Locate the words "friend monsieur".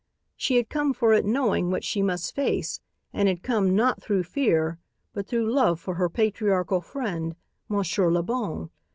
6.81-8.09